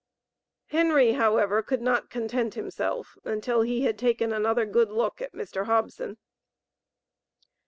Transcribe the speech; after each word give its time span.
Henry, 0.69 1.11
however, 1.11 1.61
could 1.61 1.79
not 1.83 2.09
content 2.09 2.55
himself 2.55 3.19
until 3.23 3.61
he 3.61 3.83
had 3.83 3.99
taken 3.99 4.33
another 4.33 4.65
good 4.65 4.89
look 4.89 5.21
at 5.21 5.31
Mr. 5.33 5.65
Hobson. 5.67 6.17